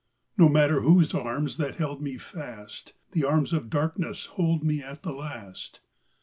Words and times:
No 0.35 0.49
matter 0.49 0.81
whose 0.81 1.11
the 1.11 1.21
arms 1.21 1.57
that 1.57 1.75
held 1.75 2.01
me 2.01 2.17
fast, 2.17 2.93
The 3.11 3.23
arms 3.23 3.53
of 3.53 3.69
Darkness 3.69 4.25
hold 4.25 4.63
me 4.63 4.81
at 4.81 5.03
the 5.03 5.13
last. 5.13 5.81